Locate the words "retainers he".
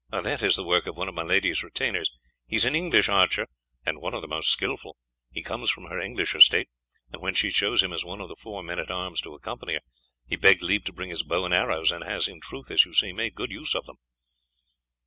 1.61-2.55